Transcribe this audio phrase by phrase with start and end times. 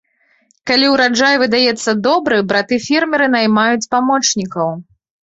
[0.69, 4.73] Калі ўраджай выдаецца добры, браты-фермеры наймаюць памочнікаў.